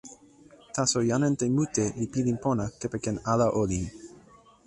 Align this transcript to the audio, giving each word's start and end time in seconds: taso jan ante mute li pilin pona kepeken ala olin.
taso 0.75 0.99
jan 1.09 1.23
ante 1.27 1.45
mute 1.57 1.85
li 1.99 2.05
pilin 2.13 2.37
pona 2.43 2.65
kepeken 2.79 3.15
ala 3.31 3.47
olin. 3.61 3.85